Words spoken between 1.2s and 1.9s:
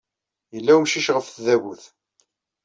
tdabut.